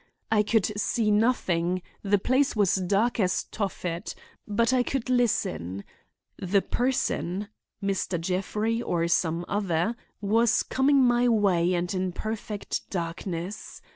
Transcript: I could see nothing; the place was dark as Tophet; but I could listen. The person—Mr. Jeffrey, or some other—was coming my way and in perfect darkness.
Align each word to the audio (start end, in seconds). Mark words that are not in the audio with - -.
I 0.31 0.41
could 0.41 0.65
see 0.79 1.11
nothing; 1.11 1.83
the 2.01 2.17
place 2.17 2.55
was 2.55 2.73
dark 2.73 3.19
as 3.19 3.43
Tophet; 3.51 4.15
but 4.47 4.73
I 4.73 4.81
could 4.81 5.11
listen. 5.11 5.83
The 6.39 6.63
person—Mr. 6.63 8.19
Jeffrey, 8.19 8.81
or 8.81 9.07
some 9.07 9.45
other—was 9.47 10.63
coming 10.63 11.03
my 11.03 11.27
way 11.27 11.75
and 11.75 11.93
in 11.93 12.13
perfect 12.13 12.89
darkness. 12.89 13.79